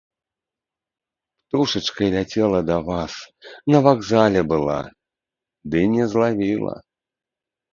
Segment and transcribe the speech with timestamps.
[1.45, 3.13] Птушачкай ляцела да вас,
[3.75, 4.81] на вакзале была,
[5.75, 6.75] ды не злавіла.